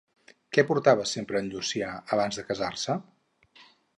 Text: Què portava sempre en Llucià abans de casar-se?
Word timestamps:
Què 0.55 0.63
portava 0.69 1.05
sempre 1.09 1.41
en 1.43 1.51
Llucià 1.51 1.91
abans 2.17 2.41
de 2.41 2.45
casar-se? 2.49 2.97